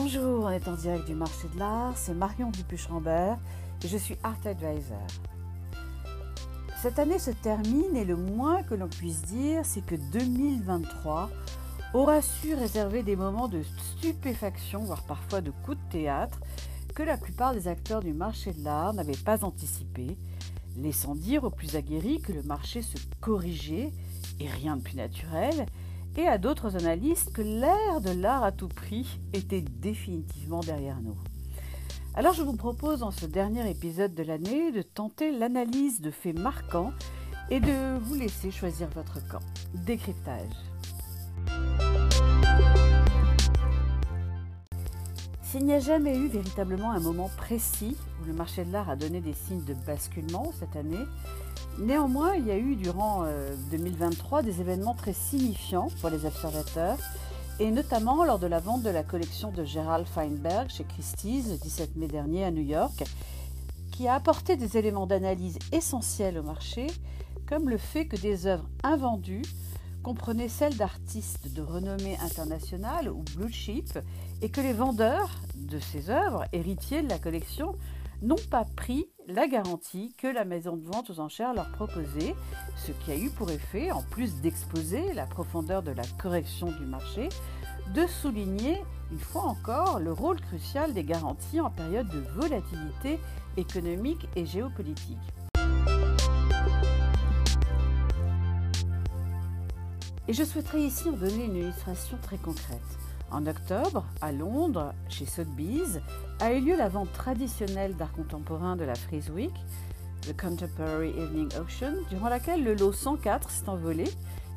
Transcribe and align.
Bonjour, 0.00 0.44
on 0.44 0.50
est 0.50 0.68
en 0.68 0.76
direct 0.76 1.08
du 1.08 1.16
marché 1.16 1.48
de 1.52 1.58
l'art, 1.58 1.92
c'est 1.96 2.14
Marion 2.14 2.52
Dupuche-Rambert 2.52 3.36
et 3.82 3.88
je 3.88 3.96
suis 3.96 4.16
Art 4.22 4.38
Advisor. 4.44 5.04
Cette 6.80 7.00
année 7.00 7.18
se 7.18 7.32
termine 7.32 7.96
et 7.96 8.04
le 8.04 8.14
moins 8.14 8.62
que 8.62 8.76
l'on 8.76 8.86
puisse 8.86 9.22
dire, 9.22 9.62
c'est 9.64 9.84
que 9.84 9.96
2023 9.96 11.30
aura 11.94 12.22
su 12.22 12.54
réserver 12.54 13.02
des 13.02 13.16
moments 13.16 13.48
de 13.48 13.60
stupéfaction, 13.64 14.84
voire 14.84 15.02
parfois 15.02 15.40
de 15.40 15.50
coups 15.50 15.78
de 15.78 15.90
théâtre, 15.90 16.38
que 16.94 17.02
la 17.02 17.16
plupart 17.16 17.52
des 17.52 17.66
acteurs 17.66 18.00
du 18.00 18.12
marché 18.12 18.52
de 18.52 18.62
l'art 18.62 18.94
n'avaient 18.94 19.16
pas 19.16 19.44
anticipé, 19.44 20.16
laissant 20.76 21.16
dire 21.16 21.42
aux 21.42 21.50
plus 21.50 21.74
aguerris 21.74 22.20
que 22.20 22.32
le 22.32 22.44
marché 22.44 22.82
se 22.82 22.98
corrigeait, 23.20 23.90
et 24.38 24.48
rien 24.48 24.76
de 24.76 24.82
plus 24.82 24.94
naturel, 24.94 25.66
et 26.18 26.26
à 26.26 26.36
d'autres 26.36 26.76
analystes 26.76 27.32
que 27.32 27.42
l'ère 27.42 28.00
de 28.00 28.10
l'art 28.10 28.42
à 28.42 28.50
tout 28.50 28.66
prix 28.66 29.20
était 29.32 29.62
définitivement 29.62 30.60
derrière 30.60 31.00
nous. 31.00 31.16
Alors 32.14 32.34
je 32.34 32.42
vous 32.42 32.56
propose 32.56 33.00
dans 33.00 33.12
ce 33.12 33.24
dernier 33.24 33.70
épisode 33.70 34.14
de 34.14 34.24
l'année 34.24 34.72
de 34.72 34.82
tenter 34.82 35.30
l'analyse 35.30 36.00
de 36.00 36.10
faits 36.10 36.36
marquants 36.36 36.92
et 37.50 37.60
de 37.60 37.98
vous 38.00 38.16
laisser 38.16 38.50
choisir 38.50 38.88
votre 38.96 39.26
camp. 39.28 39.38
Décryptage. 39.86 40.50
S'il 45.42 45.64
n'y 45.64 45.72
a 45.72 45.80
jamais 45.80 46.18
eu 46.18 46.26
véritablement 46.26 46.90
un 46.90 47.00
moment 47.00 47.30
précis 47.36 47.96
où 48.20 48.26
le 48.26 48.32
marché 48.32 48.64
de 48.64 48.72
l'art 48.72 48.90
a 48.90 48.96
donné 48.96 49.20
des 49.20 49.34
signes 49.34 49.64
de 49.64 49.74
basculement 49.86 50.50
cette 50.58 50.74
année, 50.74 51.06
néanmoins 51.78 52.34
il 52.34 52.46
y 52.46 52.50
a 52.50 52.58
eu 52.58 52.76
durant 52.76 53.24
2023 53.70 54.40
euh, 54.40 54.42
des 54.42 54.60
événements 54.60 54.94
très 54.94 55.12
signifiants 55.12 55.88
pour 56.00 56.10
les 56.10 56.24
observateurs, 56.24 56.98
et 57.60 57.70
notamment 57.70 58.24
lors 58.24 58.38
de 58.38 58.46
la 58.46 58.60
vente 58.60 58.82
de 58.82 58.90
la 58.90 59.02
collection 59.02 59.50
de 59.50 59.64
Gerald 59.64 60.06
Feinberg 60.06 60.68
chez 60.70 60.84
Christie's 60.84 61.48
le 61.48 61.56
17 61.56 61.96
mai 61.96 62.06
dernier 62.06 62.44
à 62.44 62.50
New 62.50 62.62
York, 62.62 63.04
qui 63.90 64.06
a 64.06 64.14
apporté 64.14 64.56
des 64.56 64.76
éléments 64.76 65.06
d'analyse 65.06 65.58
essentiels 65.72 66.38
au 66.38 66.42
marché, 66.42 66.86
comme 67.46 67.68
le 67.68 67.78
fait 67.78 68.06
que 68.06 68.16
des 68.16 68.46
œuvres 68.46 68.68
invendues 68.84 69.42
comprenaient 70.02 70.48
celles 70.48 70.76
d'artistes 70.76 71.52
de 71.52 71.62
renommée 71.62 72.16
internationale 72.22 73.10
ou 73.10 73.24
blue 73.36 73.52
chip 73.52 73.98
et 74.40 74.50
que 74.50 74.60
les 74.60 74.72
vendeurs 74.72 75.40
de 75.56 75.78
ces 75.80 76.10
œuvres, 76.10 76.44
héritiers 76.52 77.02
de 77.02 77.08
la 77.08 77.18
collection, 77.18 77.74
n'ont 78.22 78.36
pas 78.50 78.64
pris 78.76 79.08
la 79.28 79.46
garantie 79.46 80.14
que 80.16 80.26
la 80.26 80.46
maison 80.46 80.76
de 80.76 80.86
vente 80.86 81.10
aux 81.10 81.20
enchères 81.20 81.52
leur 81.52 81.70
proposait, 81.72 82.34
ce 82.76 82.92
qui 82.92 83.12
a 83.12 83.16
eu 83.16 83.28
pour 83.28 83.50
effet, 83.50 83.90
en 83.90 84.02
plus 84.02 84.40
d'exposer 84.40 85.12
la 85.12 85.26
profondeur 85.26 85.82
de 85.82 85.90
la 85.90 86.04
correction 86.18 86.68
du 86.72 86.86
marché, 86.86 87.28
de 87.94 88.06
souligner 88.06 88.82
une 89.12 89.18
fois 89.18 89.42
encore 89.42 90.00
le 90.00 90.12
rôle 90.12 90.40
crucial 90.40 90.94
des 90.94 91.04
garanties 91.04 91.60
en 91.60 91.70
période 91.70 92.08
de 92.08 92.20
volatilité 92.40 93.20
économique 93.58 94.26
et 94.34 94.46
géopolitique. 94.46 95.18
Et 100.26 100.32
je 100.32 100.44
souhaiterais 100.44 100.82
ici 100.82 101.08
en 101.08 101.12
donner 101.12 101.44
une 101.44 101.56
illustration 101.56 102.18
très 102.22 102.36
concrète. 102.38 103.07
En 103.30 103.46
octobre, 103.46 104.06
à 104.22 104.32
Londres, 104.32 104.94
chez 105.10 105.26
Sotheby's, 105.26 106.00
a 106.40 106.52
eu 106.52 106.60
lieu 106.60 106.76
la 106.76 106.88
vente 106.88 107.12
traditionnelle 107.12 107.94
d'art 107.94 108.12
contemporain 108.12 108.74
de 108.74 108.84
la 108.84 108.94
Frieze 108.94 109.30
Week, 109.30 109.52
The 110.22 110.34
Contemporary 110.34 111.10
Evening 111.10 111.50
Auction, 111.60 111.92
durant 112.08 112.30
laquelle 112.30 112.64
le 112.64 112.74
lot 112.74 112.92
104 112.92 113.50
s'est 113.50 113.68
envolé, 113.68 114.04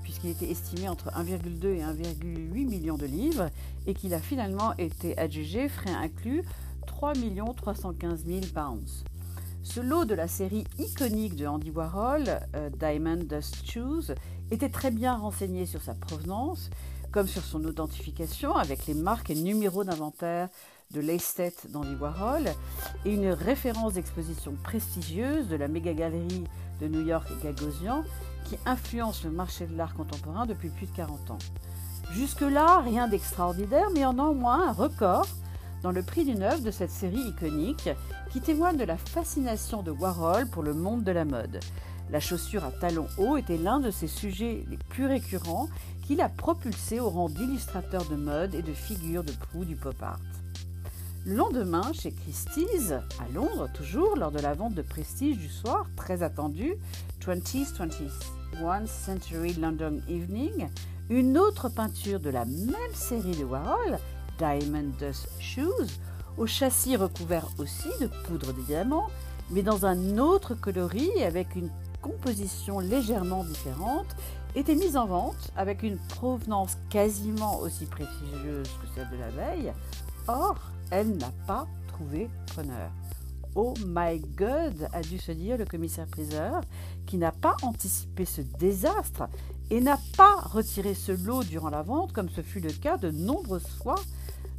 puisqu'il 0.03 0.29
était 0.29 0.49
estimé 0.49 0.87
entre 0.87 1.09
1,2 1.09 1.65
et 1.65 1.81
1,8 1.81 2.65
millions 2.65 2.97
de 2.97 3.05
livres, 3.05 3.49
et 3.87 3.93
qu'il 3.93 4.13
a 4.13 4.19
finalement 4.19 4.73
été 4.77 5.17
adjugé, 5.17 5.67
frais 5.67 5.93
inclus, 5.93 6.43
3 6.87 7.13
315 7.57 8.25
000 8.25 8.39
pounds. 8.53 9.03
Ce 9.63 9.81
lot 9.81 10.05
de 10.05 10.15
la 10.15 10.27
série 10.29 10.63
iconique 10.79 11.35
de 11.35 11.45
Andy 11.45 11.71
Warhol, 11.71 12.23
euh, 12.55 12.69
Diamond 12.69 13.23
Dust 13.27 13.69
Shoes, 13.69 14.13
était 14.49 14.69
très 14.69 14.91
bien 14.91 15.15
renseigné 15.15 15.65
sur 15.65 15.81
sa 15.81 15.93
provenance 15.93 16.69
comme 17.11 17.27
sur 17.27 17.43
son 17.43 17.63
authentification 17.65 18.55
avec 18.55 18.87
les 18.87 18.93
marques 18.93 19.29
et 19.29 19.35
numéros 19.35 19.83
d'inventaire 19.83 20.49
de 20.91 21.01
l'esthète 21.01 21.67
d'Andy 21.69 21.95
Warhol 21.95 22.45
et 23.05 23.13
une 23.13 23.29
référence 23.29 23.93
d'exposition 23.93 24.53
prestigieuse 24.63 25.47
de 25.47 25.55
la 25.55 25.67
méga 25.67 25.93
galerie 25.93 26.43
de 26.81 26.87
New 26.87 27.05
York 27.05 27.27
Gagosian 27.43 28.03
qui 28.45 28.57
influence 28.65 29.23
le 29.23 29.31
marché 29.31 29.67
de 29.67 29.75
l'art 29.75 29.93
contemporain 29.93 30.45
depuis 30.45 30.69
plus 30.69 30.87
de 30.87 30.95
40 30.95 31.31
ans. 31.31 31.37
Jusque-là, 32.11 32.79
rien 32.79 33.07
d'extraordinaire, 33.07 33.89
mais 33.93 34.05
en 34.05 34.13
moins 34.33 34.69
un 34.69 34.73
record 34.73 35.27
dans 35.83 35.91
le 35.91 36.03
prix 36.03 36.25
d'une 36.25 36.43
œuvre 36.43 36.61
de 36.61 36.71
cette 36.71 36.91
série 36.91 37.21
iconique 37.21 37.89
qui 38.31 38.41
témoigne 38.41 38.77
de 38.77 38.83
la 38.83 38.97
fascination 38.97 39.81
de 39.81 39.91
Warhol 39.91 40.47
pour 40.49 40.63
le 40.63 40.73
monde 40.73 41.03
de 41.03 41.11
la 41.11 41.25
mode. 41.25 41.59
La 42.11 42.19
chaussure 42.19 42.65
à 42.65 42.71
talons 42.71 43.07
hauts 43.17 43.37
était 43.37 43.57
l'un 43.57 43.79
de 43.79 43.89
ses 43.89 44.07
sujets 44.07 44.65
les 44.69 44.77
plus 44.77 45.05
récurrents 45.05 45.69
qu'il 46.05 46.19
a 46.19 46.27
propulsé 46.27 46.99
au 46.99 47.09
rang 47.09 47.29
d'illustrateur 47.29 48.03
de 48.05 48.15
mode 48.15 48.53
et 48.53 48.61
de 48.61 48.73
figure 48.73 49.23
de 49.23 49.31
proue 49.31 49.63
du 49.63 49.77
pop 49.77 49.95
art. 50.01 50.19
Le 51.25 51.35
lendemain, 51.35 51.93
chez 51.93 52.11
Christie's, 52.11 52.91
à 52.91 53.33
Londres 53.33 53.69
toujours, 53.73 54.17
lors 54.17 54.31
de 54.31 54.39
la 54.39 54.53
vente 54.53 54.73
de 54.73 54.81
prestige 54.81 55.37
du 55.37 55.47
soir, 55.47 55.85
très 55.95 56.21
attendue, 56.21 56.75
20th 57.25 57.77
21st 57.77 58.87
Century 58.87 59.53
London 59.53 60.01
Evening, 60.09 60.67
une 61.09 61.37
autre 61.37 61.69
peinture 61.69 62.19
de 62.19 62.29
la 62.29 62.43
même 62.43 62.93
série 62.93 63.37
de 63.37 63.45
Warhol, 63.45 63.99
Diamond 64.37 64.91
Dust 64.99 65.29
Shoes, 65.39 65.99
au 66.37 66.45
châssis 66.45 66.97
recouvert 66.97 67.47
aussi 67.57 67.89
de 68.01 68.07
poudre 68.25 68.51
de 68.51 68.61
diamants, 68.63 69.07
mais 69.51 69.61
dans 69.61 69.85
un 69.85 70.17
autre 70.17 70.55
coloris 70.55 71.23
avec 71.23 71.55
une 71.55 71.69
composition 72.01 72.79
légèrement 72.79 73.43
différente, 73.43 74.07
était 74.55 74.75
mise 74.75 74.97
en 74.97 75.05
vente 75.05 75.51
avec 75.55 75.83
une 75.83 75.97
provenance 75.97 76.77
quasiment 76.89 77.59
aussi 77.59 77.85
prestigieuse 77.85 78.67
que 78.67 78.87
celle 78.95 79.09
de 79.09 79.17
la 79.17 79.29
veille. 79.29 79.73
Or, 80.27 80.57
elle 80.89 81.15
n'a 81.17 81.31
pas 81.47 81.67
trouvé 81.87 82.29
preneur. 82.47 82.91
Oh 83.55 83.73
my 83.85 84.19
God, 84.19 84.87
a 84.93 85.01
dû 85.01 85.17
se 85.17 85.31
dire 85.31 85.57
le 85.57 85.65
commissaire-priseur, 85.65 86.61
qui 87.05 87.17
n'a 87.17 87.31
pas 87.31 87.57
anticipé 87.63 88.25
ce 88.25 88.41
désastre 88.41 89.23
et 89.69 89.81
n'a 89.81 89.99
pas 90.15 90.35
retiré 90.41 90.93
ce 90.93 91.11
lot 91.11 91.43
durant 91.43 91.69
la 91.69 91.81
vente, 91.81 92.13
comme 92.13 92.29
ce 92.29 92.41
fut 92.41 92.61
le 92.61 92.71
cas 92.71 92.97
de 92.97 93.11
nombreuses 93.11 93.67
fois 93.81 93.95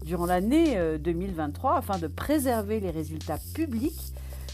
durant 0.05 0.27
l'année 0.27 0.77
2023, 0.99 1.73
euh, 1.73 1.79
afin 1.79 1.99
de 1.99 2.07
préserver 2.07 2.81
les 2.81 2.91
résultats 2.91 3.39
publics 3.55 4.13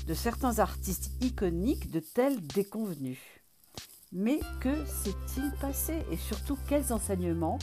de 0.08 0.14
certains 0.14 0.58
artistes 0.58 1.10
iconiques 1.20 1.90
de 1.90 2.00
tels 2.00 2.40
déconvenus. 2.46 3.18
Mais 4.10 4.40
que 4.58 4.74
s'est-il 4.86 5.52
passé 5.60 6.02
et 6.10 6.16
surtout 6.16 6.56
quels 6.66 6.94
enseignements 6.94 7.58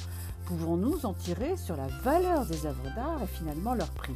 pouvons-nous 0.45 1.07
en 1.07 1.15
tirer 1.15 1.57
sur 1.57 1.75
la 1.75 1.87
valeur 2.03 2.45
des 2.45 2.67
œuvres 2.67 2.93
d'art 2.95 3.23
et 3.23 3.27
finalement 3.27 3.73
leur 3.73 3.89
prix? 3.89 4.13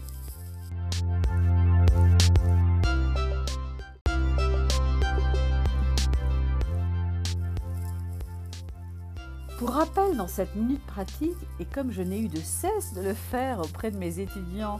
Pour 9.57 9.71
rappel, 9.71 10.15
dans 10.15 10.27
cette 10.27 10.55
minute 10.55 10.85
pratique, 10.85 11.35
et 11.59 11.65
comme 11.65 11.91
je 11.91 12.03
n'ai 12.03 12.19
eu 12.19 12.27
de 12.27 12.39
cesse 12.39 12.93
de 12.93 13.01
le 13.01 13.15
faire 13.15 13.59
auprès 13.59 13.89
de 13.89 13.97
mes 13.97 14.19
étudiants 14.19 14.79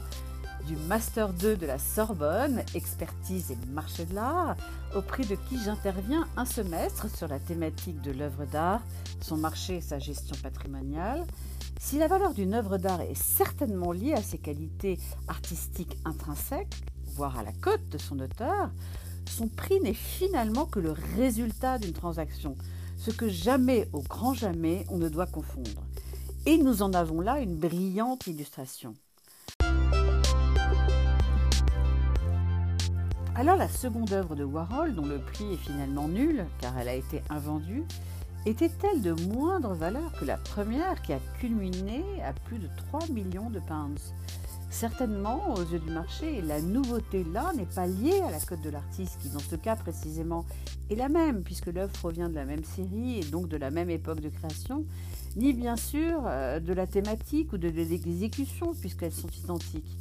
du 0.66 0.76
Master 0.76 1.32
2 1.32 1.56
de 1.56 1.66
la 1.66 1.78
Sorbonne, 1.78 2.62
expertise 2.74 3.50
et 3.50 3.58
marché 3.72 4.04
de 4.04 4.14
l'art, 4.14 4.56
auprès 4.94 5.24
de 5.24 5.34
qui 5.34 5.58
j'interviens 5.62 6.26
un 6.36 6.44
semestre 6.44 7.08
sur 7.14 7.28
la 7.28 7.38
thématique 7.38 8.00
de 8.00 8.10
l'œuvre 8.10 8.44
d'art, 8.44 8.82
son 9.20 9.36
marché 9.36 9.76
et 9.76 9.80
sa 9.80 9.98
gestion 9.98 10.36
patrimoniale. 10.42 11.26
Si 11.78 11.98
la 11.98 12.08
valeur 12.08 12.34
d'une 12.34 12.54
œuvre 12.54 12.78
d'art 12.78 13.00
est 13.00 13.14
certainement 13.14 13.92
liée 13.92 14.14
à 14.14 14.22
ses 14.22 14.38
qualités 14.38 14.98
artistiques 15.28 15.96
intrinsèques, 16.04 16.82
voire 17.14 17.38
à 17.38 17.42
la 17.42 17.52
cote 17.52 17.88
de 17.88 17.98
son 17.98 18.18
auteur, 18.20 18.70
son 19.28 19.48
prix 19.48 19.80
n'est 19.80 19.94
finalement 19.94 20.66
que 20.66 20.80
le 20.80 20.94
résultat 21.16 21.78
d'une 21.78 21.92
transaction, 21.92 22.56
ce 22.96 23.10
que 23.10 23.28
jamais, 23.28 23.88
au 23.92 24.02
grand 24.02 24.34
jamais, 24.34 24.84
on 24.90 24.98
ne 24.98 25.08
doit 25.08 25.26
confondre. 25.26 25.84
Et 26.46 26.58
nous 26.58 26.82
en 26.82 26.92
avons 26.92 27.20
là 27.20 27.40
une 27.40 27.56
brillante 27.56 28.26
illustration. 28.26 28.94
Alors 33.40 33.56
la 33.56 33.70
seconde 33.70 34.12
œuvre 34.12 34.36
de 34.36 34.44
Warhol, 34.44 34.94
dont 34.94 35.06
le 35.06 35.18
prix 35.18 35.54
est 35.54 35.56
finalement 35.56 36.08
nul, 36.08 36.44
car 36.60 36.76
elle 36.76 36.88
a 36.88 36.94
été 36.94 37.22
invendue, 37.30 37.84
était-elle 38.44 39.00
de 39.00 39.12
moindre 39.32 39.72
valeur 39.72 40.12
que 40.20 40.26
la 40.26 40.36
première 40.36 41.00
qui 41.00 41.14
a 41.14 41.20
culminé 41.38 42.04
à 42.22 42.34
plus 42.34 42.58
de 42.58 42.68
3 42.90 43.08
millions 43.08 43.48
de 43.48 43.58
pounds? 43.60 44.12
Certainement, 44.68 45.54
aux 45.54 45.62
yeux 45.62 45.78
du 45.78 45.90
marché, 45.90 46.42
la 46.42 46.60
nouveauté 46.60 47.24
là 47.32 47.50
n'est 47.56 47.64
pas 47.64 47.86
liée 47.86 48.20
à 48.28 48.30
la 48.30 48.40
cote 48.40 48.60
de 48.60 48.68
l'artiste, 48.68 49.18
qui 49.22 49.30
dans 49.30 49.38
ce 49.38 49.56
cas 49.56 49.74
précisément 49.74 50.44
est 50.90 50.96
la 50.96 51.08
même, 51.08 51.42
puisque 51.42 51.68
l'œuvre 51.68 51.94
provient 51.94 52.28
de 52.28 52.34
la 52.34 52.44
même 52.44 52.64
série 52.64 53.20
et 53.20 53.24
donc 53.24 53.48
de 53.48 53.56
la 53.56 53.70
même 53.70 53.88
époque 53.88 54.20
de 54.20 54.28
création, 54.28 54.84
ni 55.36 55.54
bien 55.54 55.76
sûr 55.76 56.24
euh, 56.26 56.60
de 56.60 56.74
la 56.74 56.86
thématique 56.86 57.54
ou 57.54 57.56
de 57.56 57.68
l'exécution, 57.68 58.74
puisqu'elles 58.74 59.12
sont 59.12 59.30
identiques, 59.42 59.96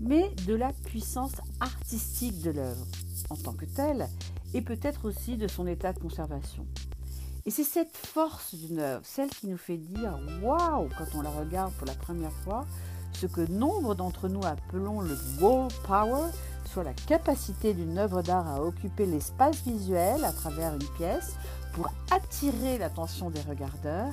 mais 0.00 0.30
de 0.46 0.54
la 0.54 0.72
puissance 0.72 1.34
artistique 1.60 2.40
de 2.42 2.50
l'œuvre 2.50 2.86
en 3.28 3.36
tant 3.36 3.52
que 3.52 3.64
telle, 3.64 4.08
et 4.54 4.62
peut-être 4.62 5.06
aussi 5.06 5.36
de 5.36 5.46
son 5.46 5.66
état 5.66 5.92
de 5.92 6.00
conservation. 6.00 6.66
Et 7.46 7.50
c'est 7.50 7.64
cette 7.64 7.96
force 7.96 8.54
d'une 8.54 8.80
œuvre, 8.80 9.02
celle 9.04 9.30
qui 9.30 9.46
nous 9.46 9.56
fait 9.56 9.76
dire 9.76 10.18
waouh 10.42 10.88
quand 10.98 11.06
on 11.14 11.22
la 11.22 11.30
regarde 11.30 11.72
pour 11.74 11.86
la 11.86 11.94
première 11.94 12.32
fois, 12.44 12.66
ce 13.12 13.26
que 13.26 13.40
nombre 13.50 13.94
d'entre 13.94 14.28
nous 14.28 14.44
appelons 14.44 15.00
le 15.00 15.16
wall 15.40 15.68
power, 15.86 16.30
soit 16.64 16.84
la 16.84 16.92
capacité 16.92 17.74
d'une 17.74 17.98
œuvre 17.98 18.22
d'art 18.22 18.48
à 18.48 18.62
occuper 18.62 19.06
l'espace 19.06 19.62
visuel 19.62 20.24
à 20.24 20.32
travers 20.32 20.74
une 20.74 20.88
pièce 20.96 21.34
pour 21.72 21.88
attirer 22.10 22.78
l'attention 22.78 23.30
des 23.30 23.40
regardeurs, 23.42 24.12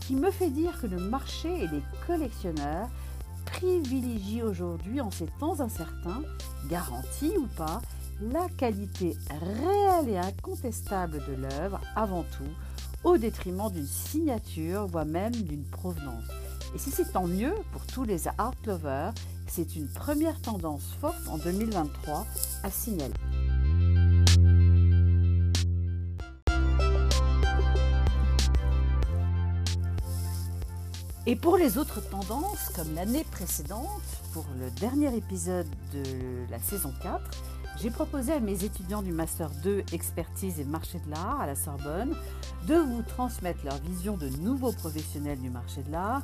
qui 0.00 0.14
me 0.14 0.30
fait 0.30 0.50
dire 0.50 0.80
que 0.80 0.86
le 0.86 0.98
marché 0.98 1.48
et 1.48 1.66
les 1.66 1.82
collectionneurs 2.06 2.88
privilégient 3.50 4.42
aujourd'hui, 4.42 5.00
en 5.00 5.10
ces 5.10 5.26
temps 5.38 5.60
incertains, 5.60 6.22
garantis 6.68 7.36
ou 7.36 7.46
pas, 7.56 7.80
la 8.20 8.48
qualité 8.56 9.16
réelle 9.30 10.08
et 10.08 10.18
incontestable 10.18 11.22
de 11.28 11.34
l'œuvre 11.34 11.80
avant 11.94 12.24
tout, 12.24 12.52
au 13.04 13.16
détriment 13.16 13.70
d'une 13.70 13.86
signature, 13.86 14.86
voire 14.86 15.06
même 15.06 15.34
d'une 15.34 15.64
provenance. 15.64 16.24
Et 16.74 16.78
si 16.78 16.90
c'est 16.90 17.12
tant 17.12 17.26
mieux 17.26 17.54
pour 17.72 17.86
tous 17.86 18.04
les 18.04 18.28
art 18.38 18.54
lovers, 18.66 19.12
c'est 19.46 19.76
une 19.76 19.88
première 19.88 20.40
tendance 20.42 20.94
forte 21.00 21.26
en 21.28 21.38
2023 21.38 22.26
à 22.62 22.70
signaler. 22.70 23.14
Et 31.30 31.36
pour 31.36 31.58
les 31.58 31.76
autres 31.76 32.00
tendances, 32.00 32.70
comme 32.74 32.94
l'année 32.94 33.22
précédente, 33.30 34.00
pour 34.32 34.46
le 34.58 34.70
dernier 34.80 35.14
épisode 35.14 35.66
de 35.92 36.02
la 36.50 36.58
saison 36.58 36.90
4, 37.02 37.20
j'ai 37.82 37.90
proposé 37.90 38.32
à 38.32 38.40
mes 38.40 38.64
étudiants 38.64 39.02
du 39.02 39.12
Master 39.12 39.50
2 39.62 39.84
Expertise 39.92 40.58
et 40.58 40.64
Marché 40.64 40.98
de 41.04 41.10
l'Art 41.10 41.42
à 41.42 41.46
la 41.46 41.54
Sorbonne 41.54 42.16
de 42.66 42.76
vous 42.76 43.02
transmettre 43.02 43.62
leur 43.66 43.76
vision 43.76 44.16
de 44.16 44.30
nouveaux 44.40 44.72
professionnels 44.72 45.38
du 45.38 45.50
marché 45.50 45.82
de 45.82 45.92
l'art 45.92 46.22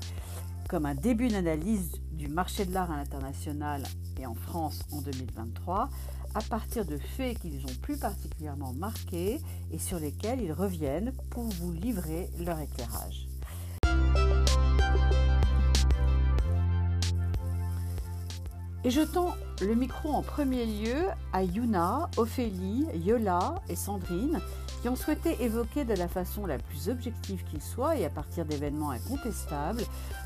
comme 0.71 0.87
un 0.87 0.95
début 0.95 1.29
d'analyse 1.29 2.01
du 2.13 2.29
marché 2.29 2.65
de 2.65 2.73
l'art 2.73 2.91
à 2.91 2.97
l'international 2.97 3.83
et 4.19 4.25
en 4.25 4.35
France 4.35 4.81
en 4.91 5.03
2023 5.03 5.91
à 6.35 6.41
partir 6.41 6.87
de 6.87 6.97
faits 6.97 7.41
qu'ils 7.41 7.67
ont 7.67 7.77
plus 7.83 7.99
particulièrement 7.99 8.73
marqués 8.73 9.39
et 9.71 9.79
sur 9.79 9.99
lesquels 9.99 10.41
ils 10.41 10.53
reviennent 10.53 11.13
pour 11.29 11.45
vous 11.45 11.73
livrer 11.73 12.31
leur 12.41 12.59
éclairage. 12.59 13.29
Et 18.87 18.91
je 18.91 19.01
tends 19.01 19.35
le 19.63 19.75
micro 19.75 20.11
en 20.11 20.21
premier 20.21 20.67
lieu 20.67 21.07
à 21.33 21.43
Yuna, 21.43 22.11
Ophélie, 22.19 22.87
Yola 22.95 23.63
et 23.71 23.77
Sandrine 23.77 24.41
qui 24.83 24.91
ont 24.91 24.97
souhaité 24.97 25.43
évoquer 25.43 25.87
de 25.87 25.95
la 25.95 26.07
façon 26.07 26.45
la 26.45 26.59
plus 26.59 26.91
objective 26.91 27.43
qu'il 27.45 27.63
soit 27.63 27.97
et 27.97 28.05
à 28.05 28.11
partir 28.11 28.45
d'événements 28.45 28.91
incontestables 28.91 29.83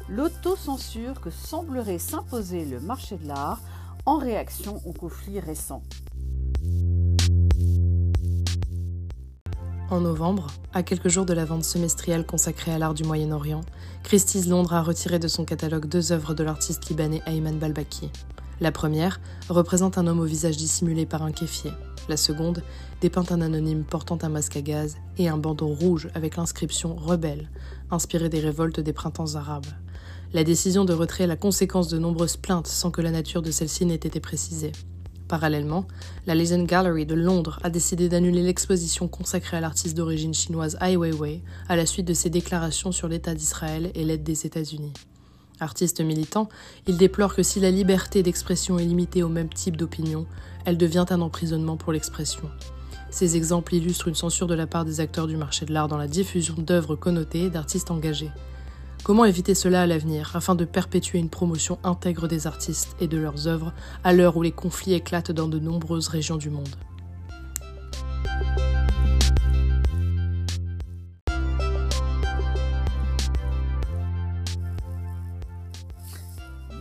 l'autocensure 0.08 1.20
que 1.20 1.31
semblerait 1.31 2.00
s'imposer 2.00 2.64
le 2.64 2.81
marché 2.81 3.16
de 3.16 3.28
l'art 3.28 3.60
en 4.05 4.19
réaction 4.19 4.82
aux 4.84 4.93
conflits 4.93 5.38
récents. 5.38 5.84
En 9.90 10.00
novembre, 10.00 10.49
à 10.75 10.82
quelques 10.82 11.08
jours 11.08 11.25
de 11.25 11.32
la 11.32 11.44
vente 11.44 11.64
semestrielle 11.64 12.26
consacrée 12.26 12.72
à 12.72 12.78
l'art 12.78 12.94
du 12.94 13.05
Moyen-Orient, 13.05 13.60
Christie's 14.02 14.49
Londres 14.49 14.75
a 14.75 14.82
retiré 14.82 15.20
de 15.20 15.28
son 15.28 15.44
catalogue 15.44 15.87
deux 15.87 16.10
œuvres 16.10 16.34
de 16.34 16.43
l'artiste 16.43 16.88
libanais 16.88 17.22
Ayman 17.26 17.58
Balbaki. 17.58 18.10
La 18.60 18.72
première 18.72 19.20
représente 19.49 19.99
un 19.99 20.06
homme 20.08 20.20
au 20.20 20.25
visage 20.25 20.56
dissimulé 20.56 21.06
par 21.06 21.22
un 21.22 21.31
kéfier. 21.31 21.70
La 22.08 22.16
seconde 22.16 22.62
dépeint 23.00 23.26
un 23.31 23.40
anonyme 23.40 23.84
portant 23.84 24.19
un 24.22 24.28
masque 24.28 24.56
à 24.56 24.62
gaz 24.62 24.96
et 25.16 25.28
un 25.28 25.37
bandeau 25.37 25.69
rouge 25.69 26.08
avec 26.14 26.37
l'inscription 26.37 26.96
Rebelle, 26.96 27.50
inspiré 27.90 28.28
des 28.28 28.40
révoltes 28.40 28.81
des 28.81 28.93
printemps 28.93 29.37
arabes. 29.37 29.66
La 30.32 30.43
décision 30.43 30.84
de 30.84 30.93
retrait 30.93 31.25
est 31.25 31.28
la 31.28 31.37
conséquence 31.37 31.88
de 31.88 31.99
nombreuses 31.99 32.37
plaintes 32.37 32.66
sans 32.66 32.90
que 32.90 33.00
la 33.00 33.10
nature 33.10 33.43
de 33.43 33.50
celle-ci 33.50 33.87
n'ait 33.87 33.94
été 33.94 34.20
précisée. 34.20 34.72
Parallèlement, 35.28 35.87
la 36.26 36.34
Legend 36.34 36.66
Gallery 36.66 37.06
de 37.06 37.14
Londres 37.14 37.60
a 37.62 37.70
décidé 37.70 38.08
d'annuler 38.08 38.43
l'exposition 38.43 39.08
consacrée 39.08 39.58
à 39.58 39.60
l'artiste 39.60 39.96
d'origine 39.96 40.34
chinoise 40.34 40.78
Ai 40.81 40.96
Weiwei 40.96 41.43
à 41.69 41.76
la 41.76 41.87
suite 41.87 42.08
de 42.08 42.14
ses 42.14 42.31
déclarations 42.31 42.93
sur 42.93 43.08
l'État 43.08 43.34
d'Israël 43.34 43.90
et 43.94 44.05
l'aide 44.05 44.22
des 44.22 44.46
États-Unis. 44.46 44.94
Artiste 45.60 46.00
militant, 46.00 46.49
il 46.87 46.96
déplore 46.96 47.34
que 47.34 47.43
si 47.43 47.58
la 47.58 47.70
liberté 47.70 48.22
d'expression 48.22 48.78
est 48.78 48.84
limitée 48.84 49.22
au 49.22 49.28
même 49.28 49.49
type 49.49 49.76
d'opinion, 49.76 50.26
elle 50.64 50.78
devient 50.78 51.06
un 51.10 51.20
emprisonnement 51.20 51.76
pour 51.76 51.93
l'expression. 51.93 52.49
Ces 53.10 53.37
exemples 53.37 53.75
illustrent 53.75 54.08
une 54.08 54.14
censure 54.14 54.46
de 54.46 54.55
la 54.55 54.66
part 54.66 54.84
des 54.84 55.00
acteurs 55.00 55.26
du 55.26 55.37
marché 55.37 55.64
de 55.66 55.72
l'art 55.72 55.88
dans 55.88 55.96
la 55.96 56.08
diffusion 56.08 56.55
d'œuvres 56.58 56.94
connotées 56.94 57.50
d'artistes 57.50 57.90
engagés. 57.90 58.31
Comment 59.02 59.25
éviter 59.25 59.55
cela 59.55 59.82
à 59.82 59.87
l'avenir 59.87 60.32
afin 60.34 60.55
de 60.55 60.64
perpétuer 60.64 61.19
une 61.19 61.31
promotion 61.31 61.78
intègre 61.84 62.28
des 62.28 62.46
artistes 62.46 62.96
et 63.00 63.08
de 63.08 63.16
leurs 63.16 63.46
œuvres 63.46 63.72
à 64.05 64.12
l'heure 64.12 64.37
où 64.37 64.43
les 64.43 64.52
conflits 64.52 64.94
éclatent 64.94 65.32
dans 65.32 65.49
de 65.49 65.58
nombreuses 65.58 66.08
régions 66.08 66.37
du 66.37 66.50
monde? 66.50 66.69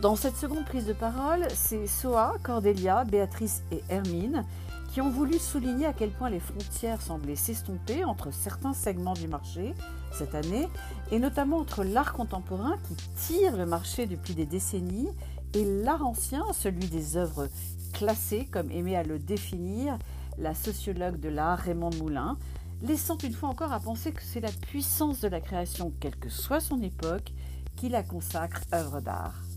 Dans 0.00 0.14
cette 0.14 0.36
seconde 0.36 0.64
prise 0.64 0.86
de 0.86 0.92
parole, 0.92 1.48
c'est 1.52 1.88
Soa, 1.88 2.36
Cordelia, 2.44 3.02
Béatrice 3.04 3.64
et 3.72 3.82
Hermine 3.88 4.44
qui 4.92 5.00
ont 5.00 5.10
voulu 5.10 5.40
souligner 5.40 5.86
à 5.86 5.92
quel 5.92 6.10
point 6.10 6.30
les 6.30 6.38
frontières 6.38 7.02
semblaient 7.02 7.34
s'estomper 7.34 8.04
entre 8.04 8.32
certains 8.32 8.74
segments 8.74 9.14
du 9.14 9.26
marché 9.26 9.74
cette 10.12 10.36
année, 10.36 10.68
et 11.10 11.18
notamment 11.18 11.58
entre 11.58 11.82
l'art 11.82 12.12
contemporain 12.12 12.76
qui 12.86 12.94
tire 13.16 13.56
le 13.56 13.66
marché 13.66 14.06
depuis 14.06 14.34
des 14.34 14.46
décennies 14.46 15.08
et 15.52 15.64
l'art 15.82 16.06
ancien, 16.06 16.44
celui 16.52 16.86
des 16.86 17.16
œuvres 17.16 17.48
classées, 17.92 18.46
comme 18.52 18.70
aimait 18.70 18.96
à 18.96 19.02
le 19.02 19.18
définir 19.18 19.98
la 20.38 20.54
sociologue 20.54 21.18
de 21.18 21.28
l'art 21.28 21.58
Raymond 21.58 21.90
Moulin, 21.98 22.38
laissant 22.82 23.18
une 23.18 23.34
fois 23.34 23.48
encore 23.48 23.72
à 23.72 23.80
penser 23.80 24.12
que 24.12 24.22
c'est 24.22 24.40
la 24.40 24.52
puissance 24.52 25.20
de 25.20 25.28
la 25.28 25.40
création, 25.40 25.92
quelle 25.98 26.16
que 26.16 26.28
soit 26.28 26.60
son 26.60 26.80
époque, 26.82 27.32
qui 27.74 27.88
la 27.88 28.04
consacre 28.04 28.60
œuvre 28.72 29.00
d'art. 29.00 29.47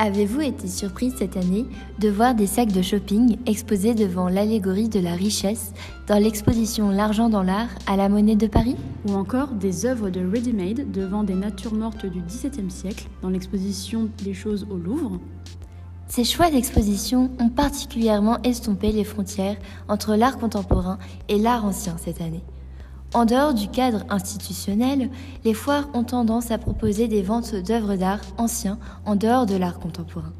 Avez-vous 0.00 0.42
été 0.42 0.68
surprise 0.68 1.14
cette 1.18 1.36
année 1.36 1.66
de 1.98 2.08
voir 2.08 2.36
des 2.36 2.46
sacs 2.46 2.70
de 2.70 2.82
shopping 2.82 3.36
exposés 3.46 3.94
devant 3.94 4.28
l'allégorie 4.28 4.88
de 4.88 5.00
la 5.00 5.14
richesse 5.14 5.72
dans 6.06 6.22
l'exposition 6.22 6.90
L'argent 6.90 7.28
dans 7.28 7.42
l'art 7.42 7.70
à 7.88 7.96
la 7.96 8.08
Monnaie 8.08 8.36
de 8.36 8.46
Paris? 8.46 8.76
Ou 9.08 9.14
encore 9.14 9.48
des 9.48 9.86
œuvres 9.86 10.08
de 10.08 10.20
ready-made 10.20 10.92
devant 10.92 11.24
des 11.24 11.34
natures 11.34 11.74
mortes 11.74 12.06
du 12.06 12.20
XVIIe 12.20 12.70
siècle 12.70 13.08
dans 13.22 13.28
l'exposition 13.28 14.08
des 14.22 14.34
choses 14.34 14.68
au 14.70 14.76
Louvre? 14.76 15.18
Ces 16.06 16.22
choix 16.22 16.48
d'exposition 16.48 17.32
ont 17.40 17.48
particulièrement 17.50 18.40
estompé 18.44 18.92
les 18.92 19.02
frontières 19.02 19.56
entre 19.88 20.14
l'art 20.14 20.38
contemporain 20.38 20.98
et 21.28 21.40
l'art 21.40 21.64
ancien 21.64 21.96
cette 21.98 22.20
année. 22.20 22.44
En 23.14 23.24
dehors 23.24 23.54
du 23.54 23.68
cadre 23.68 24.04
institutionnel, 24.10 25.08
les 25.44 25.54
foires 25.54 25.88
ont 25.94 26.04
tendance 26.04 26.50
à 26.50 26.58
proposer 26.58 27.08
des 27.08 27.22
ventes 27.22 27.54
d'œuvres 27.54 27.96
d'art 27.96 28.20
anciens 28.36 28.78
en 29.06 29.16
dehors 29.16 29.46
de 29.46 29.56
l'art 29.56 29.78
contemporain. 29.78 30.32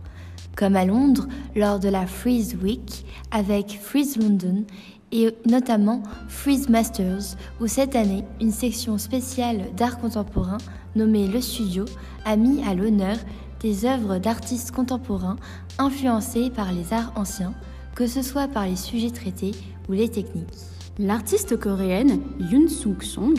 Comme 0.54 0.76
à 0.76 0.84
Londres, 0.84 1.26
lors 1.56 1.80
de 1.80 1.88
la 1.88 2.06
Freeze 2.06 2.56
Week, 2.62 3.06
avec 3.30 3.78
Freeze 3.80 4.18
London 4.18 4.64
et 5.12 5.34
notamment 5.46 6.02
Freeze 6.28 6.68
Masters, 6.68 7.36
où 7.58 7.66
cette 7.66 7.96
année, 7.96 8.24
une 8.38 8.52
section 8.52 8.98
spéciale 8.98 9.74
d'art 9.74 9.98
contemporain 9.98 10.58
nommée 10.94 11.26
Le 11.26 11.40
Studio 11.40 11.86
a 12.26 12.36
mis 12.36 12.62
à 12.64 12.74
l'honneur 12.74 13.16
des 13.60 13.86
œuvres 13.86 14.18
d'artistes 14.18 14.72
contemporains 14.72 15.36
influencées 15.78 16.50
par 16.50 16.72
les 16.72 16.92
arts 16.92 17.12
anciens, 17.16 17.54
que 17.94 18.06
ce 18.06 18.20
soit 18.20 18.46
par 18.46 18.66
les 18.66 18.76
sujets 18.76 19.10
traités 19.10 19.52
ou 19.88 19.92
les 19.92 20.10
techniques. 20.10 20.77
L'artiste 21.00 21.56
coréenne 21.56 22.22
Yoon 22.50 22.66
Suk 22.66 23.04
Song 23.04 23.36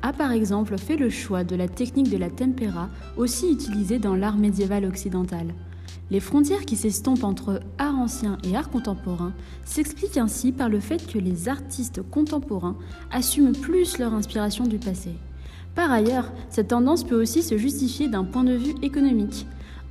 a 0.00 0.14
par 0.14 0.32
exemple 0.32 0.78
fait 0.78 0.96
le 0.96 1.10
choix 1.10 1.44
de 1.44 1.54
la 1.54 1.68
technique 1.68 2.08
de 2.08 2.16
la 2.16 2.30
tempera, 2.30 2.88
aussi 3.18 3.52
utilisée 3.52 3.98
dans 3.98 4.16
l'art 4.16 4.38
médiéval 4.38 4.86
occidental. 4.86 5.52
Les 6.10 6.20
frontières 6.20 6.64
qui 6.64 6.74
s'estompent 6.74 7.24
entre 7.24 7.60
art 7.76 7.98
ancien 7.98 8.38
et 8.44 8.56
art 8.56 8.70
contemporain 8.70 9.34
s'expliquent 9.66 10.16
ainsi 10.16 10.52
par 10.52 10.70
le 10.70 10.80
fait 10.80 11.06
que 11.06 11.18
les 11.18 11.50
artistes 11.50 12.00
contemporains 12.00 12.78
assument 13.10 13.52
plus 13.52 13.98
leur 13.98 14.14
inspiration 14.14 14.66
du 14.66 14.78
passé. 14.78 15.10
Par 15.74 15.92
ailleurs, 15.92 16.32
cette 16.48 16.68
tendance 16.68 17.04
peut 17.04 17.20
aussi 17.20 17.42
se 17.42 17.58
justifier 17.58 18.08
d'un 18.08 18.24
point 18.24 18.44
de 18.44 18.54
vue 18.54 18.74
économique. 18.80 19.46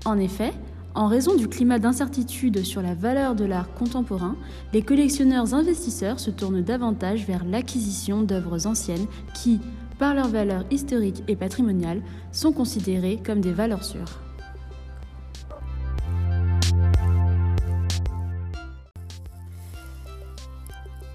En 0.06 0.18
effet, 0.18 0.54
en 0.96 1.08
raison 1.08 1.36
du 1.36 1.48
climat 1.48 1.80
d'incertitude 1.80 2.64
sur 2.64 2.82
la 2.82 2.94
valeur 2.94 3.36
de 3.36 3.46
l'art 3.46 3.74
contemporain, 3.74 4.36
les 4.74 4.82
collectionneurs 4.82 5.54
investisseurs 5.54 6.20
se 6.20 6.32
tournent 6.32 6.62
davantage 6.62 7.26
vers 7.26 7.46
l'acquisition 7.46 8.22
d'œuvres 8.22 8.68
anciennes 8.68 9.08
qui, 9.34 9.60
par 10.00 10.14
leur 10.14 10.28
valeur 10.28 10.66
historique 10.72 11.24
et 11.28 11.36
patrimoniale, 11.36 12.02
sont 12.32 12.52
considérées 12.52 13.22
comme 13.24 13.40
des 13.42 13.54
valeurs 13.54 13.84
sûres. 13.84 14.20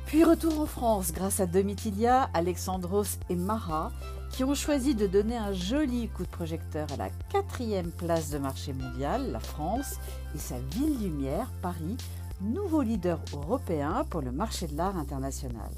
Puis 0.07 0.25
retour 0.25 0.61
en 0.61 0.67
France 0.67 1.13
grâce 1.13 1.41
à 1.41 1.47
Domitilia, 1.47 2.31
Alexandros 2.33 3.19
et 3.29 3.35
Marat, 3.35 3.91
qui 4.37 4.45
ont 4.45 4.55
choisi 4.55 4.95
de 4.95 5.07
donner 5.07 5.39
un 5.39 5.55
joli 5.55 6.09
coup 6.09 6.23
de 6.23 6.29
projecteur 6.29 6.87
à 6.93 6.99
la 6.99 7.09
quatrième 7.33 7.91
place 7.91 8.29
de 8.29 8.37
marché 8.37 8.75
mondial, 8.75 9.33
la 9.33 9.41
France, 9.41 9.95
et 10.35 10.39
sa 10.39 10.57
ville 10.73 10.99
lumière, 11.01 11.51
Paris, 11.63 11.97
nouveau 12.43 12.83
leader 12.83 13.19
européen 13.33 14.05
pour 14.11 14.21
le 14.21 14.33
marché 14.33 14.67
de 14.67 14.77
l'art 14.77 14.99
international. 14.99 15.71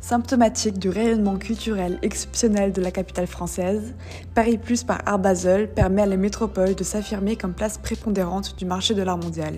Symptomatique 0.00 0.78
du 0.78 0.88
rayonnement 0.88 1.36
culturel 1.36 1.98
exceptionnel 2.00 2.72
de 2.72 2.80
la 2.80 2.90
capitale 2.90 3.26
française, 3.26 3.94
Paris 4.34 4.56
Plus 4.56 4.84
par 4.84 5.02
Art 5.04 5.18
Basel 5.18 5.70
permet 5.70 6.00
à 6.00 6.06
la 6.06 6.16
métropole 6.16 6.74
de 6.74 6.82
s'affirmer 6.82 7.36
comme 7.36 7.52
place 7.52 7.76
prépondérante 7.76 8.56
du 8.56 8.64
marché 8.64 8.94
de 8.94 9.02
l'art 9.02 9.18
mondial. 9.18 9.52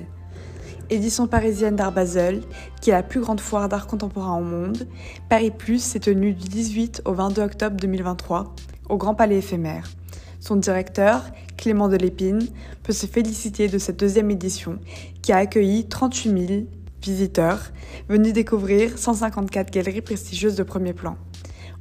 Édition 0.93 1.27
parisienne 1.27 1.75
d'Art 1.75 1.93
Basel, 1.93 2.43
qui 2.83 2.91
est 2.91 2.93
la 2.93 3.03
plus 3.03 3.21
grande 3.21 3.41
foire 3.41 3.67
d'art 3.67 3.87
contemporain 3.87 4.37
au 4.37 4.43
monde, 4.43 4.87
Paris 5.31 5.51
Plus 5.51 5.83
s'est 5.83 6.01
tenu 6.01 6.35
du 6.35 6.47
18 6.47 7.01
au 7.07 7.15
22 7.15 7.41
octobre 7.41 7.77
2023 7.77 8.55
au 8.91 8.99
Grand 8.99 9.15
Palais 9.15 9.39
éphémère. 9.39 9.91
Son 10.39 10.57
directeur, 10.57 11.25
Clément 11.57 11.89
Delépine, 11.89 12.47
peut 12.83 12.93
se 12.93 13.07
féliciter 13.07 13.69
de 13.69 13.79
cette 13.79 13.99
deuxième 13.99 14.31
édition 14.31 14.81
qui 15.23 15.33
a 15.33 15.39
accueilli 15.39 15.89
38 15.89 16.47
000 16.47 16.63
visiteurs 17.03 17.73
venus 18.11 18.35
découvrir 18.35 18.99
154 18.99 19.73
galeries 19.73 20.03
prestigieuses 20.03 20.57
de 20.57 20.63
premier 20.63 20.93
plan. 20.93 21.17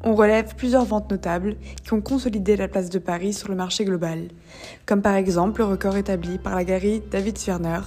On 0.04 0.16
relève 0.16 0.56
plusieurs 0.56 0.86
ventes 0.86 1.12
notables 1.12 1.58
qui 1.84 1.94
ont 1.94 2.02
consolidé 2.02 2.56
la 2.56 2.68
place 2.68 2.90
de 2.90 2.98
Paris 2.98 3.34
sur 3.34 3.50
le 3.50 3.56
marché 3.56 3.86
global, 3.86 4.30
comme 4.88 5.04
par 5.04 5.14
exemple 5.14 5.62
le 5.62 5.68
record 5.68 5.96
établi 5.96 6.40
par 6.40 6.56
la 6.56 6.64
galerie 6.64 7.04
David 7.12 7.38
Zwirner, 7.38 7.82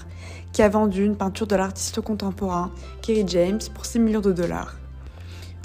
qui 0.52 0.62
a 0.62 0.68
vendu 0.68 1.04
une 1.04 1.16
peinture 1.16 1.48
de 1.48 1.56
l'artiste 1.56 2.00
contemporain 2.00 2.70
Kerry 3.02 3.24
James 3.26 3.58
pour 3.74 3.84
6 3.84 3.98
millions 3.98 4.20
de 4.20 4.30
dollars. 4.30 4.76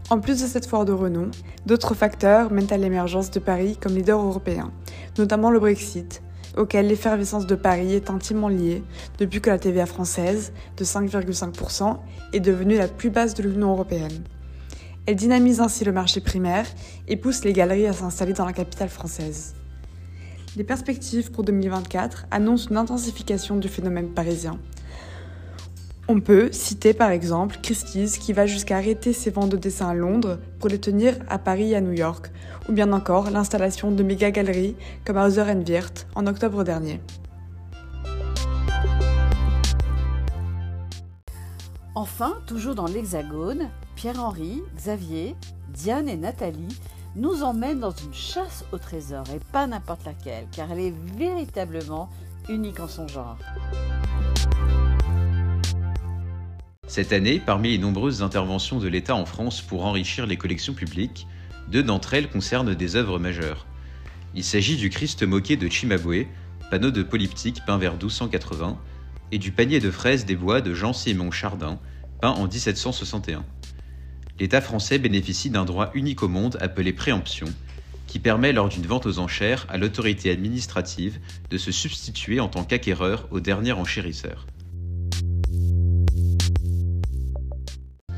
En 0.10 0.20
plus 0.20 0.42
de 0.42 0.48
cette 0.48 0.66
foire 0.66 0.86
de 0.86 0.92
renom, 0.92 1.30
d'autres 1.68 1.94
facteurs 1.94 2.52
mènent 2.52 2.74
à 2.74 2.78
l'émergence 2.78 3.30
de 3.30 3.40
Paris 3.40 3.78
comme 3.80 3.94
leader 3.94 4.20
européen, 4.20 4.72
notamment 5.20 5.52
le 5.52 5.60
Brexit, 5.60 6.24
auquel 6.58 6.88
l'effervescence 6.88 7.46
de 7.46 7.54
Paris 7.54 7.94
est 7.94 8.10
intimement 8.10 8.50
liée 8.50 8.82
depuis 9.20 9.40
que 9.40 9.52
la 9.52 9.60
TVA 9.60 9.86
française, 9.86 10.52
de 10.78 10.84
5,5%, 10.84 11.98
est 12.34 12.40
devenue 12.40 12.78
la 12.78 12.88
plus 12.88 13.12
basse 13.12 13.36
de 13.36 13.44
l'Union 13.44 13.74
européenne. 13.74 14.24
Elle 15.10 15.16
dynamise 15.16 15.60
ainsi 15.60 15.84
le 15.86 15.92
marché 15.92 16.22
primaire 16.22 16.68
et 17.08 17.18
pousse 17.18 17.44
les 17.44 17.52
galeries 17.52 17.88
à 17.88 17.94
s'installer 17.94 18.34
dans 18.34 18.46
la 18.46 18.54
capitale 18.54 18.90
française. 18.90 19.56
Les 20.56 20.64
perspectives 20.64 21.32
pour 21.32 21.44
2024 21.44 22.28
annoncent 22.30 22.70
une 22.70 22.78
intensification 22.78 23.56
du 23.56 23.68
phénomène 23.70 24.10
parisien. 24.10 24.60
On 26.08 26.20
peut 26.20 26.52
citer 26.52 26.94
par 26.94 27.10
exemple 27.10 27.58
Christie's 27.64 28.20
qui 28.20 28.34
va 28.34 28.46
jusqu'à 28.46 28.78
arrêter 28.78 29.12
ses 29.12 29.32
ventes 29.32 29.50
de 29.50 29.58
dessins 29.58 29.90
à 29.90 29.96
Londres 29.96 30.38
pour 30.60 30.70
les 30.70 30.80
tenir 30.80 31.16
à 31.28 31.40
Paris 31.40 31.72
et 31.72 31.78
à 31.78 31.82
New 31.82 31.94
York, 31.94 32.30
ou 32.70 32.74
bien 32.74 32.94
encore 32.94 33.32
l'installation 33.32 33.90
de 33.90 34.04
méga 34.04 34.30
galeries 34.30 34.76
comme 35.06 35.18
Hauser 35.18 35.42
Wirth 35.42 36.06
en 36.14 36.28
octobre 36.28 36.64
dernier. 36.64 37.02
Enfin, 41.96 42.38
toujours 42.46 42.76
dans 42.76 42.86
l'Hexagone, 42.86 43.72
Pierre-Henri, 44.00 44.62
Xavier, 44.78 45.36
Diane 45.74 46.08
et 46.08 46.16
Nathalie 46.16 46.74
nous 47.18 47.44
emmènent 47.44 47.82
dans 47.82 47.92
une 47.92 48.14
chasse 48.14 48.64
au 48.72 48.78
trésor, 48.78 49.26
et 49.36 49.42
pas 49.52 49.68
n'importe 49.68 50.06
laquelle, 50.06 50.48
car 50.54 50.72
elle 50.72 50.80
est 50.80 50.94
véritablement 51.18 52.10
unique 52.48 52.80
en 52.80 52.88
son 52.88 53.10
genre. 53.10 53.38
Cette 56.88 57.12
année, 57.12 57.42
parmi 57.46 57.72
les 57.72 57.78
nombreuses 57.78 58.24
interventions 58.24 58.80
de 58.80 58.88
l'État 58.88 59.16
en 59.16 59.26
France 59.26 59.60
pour 59.60 59.86
enrichir 59.86 60.28
les 60.28 60.38
collections 60.38 60.74
publiques, 60.74 61.28
deux 61.68 61.84
d'entre 61.84 62.14
elles 62.14 62.30
concernent 62.30 62.74
des 62.74 62.96
œuvres 62.96 63.20
majeures. 63.20 63.68
Il 64.34 64.46
s'agit 64.46 64.78
du 64.78 64.90
Christ 64.90 65.24
moqué 65.24 65.58
de 65.58 65.68
Cimabue, 65.68 66.30
panneau 66.72 66.92
de 66.92 67.04
polyptyque 67.04 67.66
peint 67.66 67.78
vers 67.78 67.96
1280, 67.96 68.78
et 69.34 69.40
du 69.40 69.52
panier 69.52 69.82
de 69.82 69.92
fraises 69.92 70.24
des 70.24 70.38
bois 70.38 70.62
de 70.62 70.74
Jean-Simon 70.74 71.32
Chardin, 71.32 71.80
peint 72.22 72.32
en 72.32 72.48
1761. 72.48 73.44
L'État 74.40 74.62
français 74.62 75.00
bénéficie 75.00 75.50
d'un 75.50 75.66
droit 75.66 75.92
unique 75.94 76.24
au 76.24 76.30
monde 76.30 76.58
appelé 76.62 76.94
préemption, 76.94 77.48
qui 78.08 78.20
permet 78.20 78.54
lors 78.54 78.70
d'une 78.70 78.86
vente 78.86 79.06
aux 79.06 79.20
enchères 79.20 79.66
à 79.70 79.78
l'autorité 79.78 80.32
administrative 80.32 81.20
de 81.50 81.58
se 81.58 81.74
substituer 81.74 82.40
en 82.40 82.48
tant 82.48 82.64
qu'acquéreur 82.64 83.28
au 83.32 83.42
dernier 83.42 83.74
enchérisseur. 83.74 84.48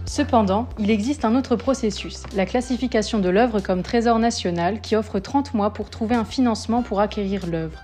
Cependant, 0.06 0.70
il 0.78 0.92
existe 0.92 1.26
un 1.26 1.36
autre 1.36 1.56
processus, 1.56 2.24
la 2.36 2.46
classification 2.46 3.18
de 3.20 3.30
l'œuvre 3.30 3.60
comme 3.60 3.82
trésor 3.82 4.20
national 4.20 4.82
qui 4.82 4.96
offre 4.96 5.20
30 5.20 5.56
mois 5.56 5.74
pour 5.74 5.90
trouver 5.90 6.16
un 6.16 6.26
financement 6.26 6.84
pour 6.84 7.00
acquérir 7.00 7.48
l'œuvre. 7.48 7.80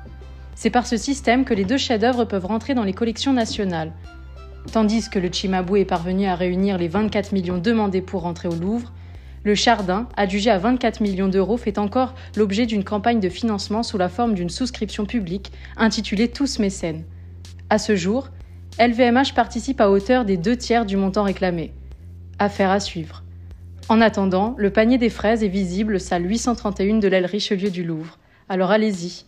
C'est 0.53 0.69
par 0.69 0.85
ce 0.85 0.97
système 0.97 1.45
que 1.45 1.53
les 1.53 1.65
deux 1.65 1.77
chefs-d'œuvre 1.77 2.25
peuvent 2.25 2.45
rentrer 2.45 2.73
dans 2.73 2.83
les 2.83 2.93
collections 2.93 3.33
nationales. 3.33 3.93
Tandis 4.71 5.09
que 5.09 5.19
le 5.19 5.31
Chimabou 5.31 5.77
est 5.77 5.85
parvenu 5.85 6.25
à 6.25 6.35
réunir 6.35 6.77
les 6.77 6.87
24 6.87 7.31
millions 7.31 7.57
demandés 7.57 8.01
pour 8.01 8.21
rentrer 8.21 8.47
au 8.47 8.55
Louvre, 8.55 8.91
le 9.43 9.55
Chardin, 9.55 10.09
adjugé 10.17 10.49
à 10.49 10.57
24 10.57 10.99
millions 10.99 11.29
d'euros, 11.29 11.55
fait 11.55 11.77
encore 11.77 12.15
l'objet 12.35 12.65
d'une 12.65 12.83
campagne 12.83 13.21
de 13.21 13.29
financement 13.29 13.81
sous 13.81 13.97
la 13.97 14.09
forme 14.09 14.33
d'une 14.33 14.49
souscription 14.49 15.05
publique 15.05 15.53
intitulée 15.77 16.27
Tous 16.27 16.59
mécènes. 16.59 17.05
À 17.69 17.77
ce 17.77 17.95
jour, 17.95 18.29
LVMH 18.77 19.33
participe 19.35 19.79
à 19.79 19.89
hauteur 19.89 20.25
des 20.25 20.35
deux 20.35 20.57
tiers 20.57 20.85
du 20.85 20.97
montant 20.97 21.23
réclamé. 21.23 21.73
Affaire 22.39 22.71
à 22.71 22.81
suivre. 22.81 23.23
En 23.87 24.01
attendant, 24.01 24.53
le 24.57 24.69
panier 24.69 24.97
des 24.97 25.09
fraises 25.09 25.45
est 25.45 25.47
visible 25.47 25.99
salle 25.99 26.29
831 26.29 26.99
de 26.99 27.07
l'aile 27.07 27.25
Richelieu 27.25 27.69
du 27.69 27.85
Louvre. 27.85 28.19
Alors 28.49 28.71
allez-y. 28.71 29.23